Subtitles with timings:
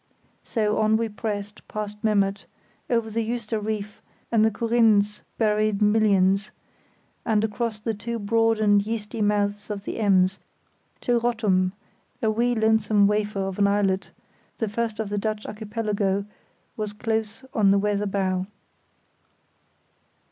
[0.43, 2.47] So on we pressed, past Memmert,
[2.89, 6.49] over the Juister Reef and the Corinne's buried millions,
[7.23, 10.39] across the two broad and yeasty mouths of the Ems,
[11.01, 11.73] till Rottum,
[12.19, 14.09] a wee lonesome wafer of an islet,
[14.57, 16.25] the first of the Dutch archipelago,
[16.75, 18.47] was close on the weather bow.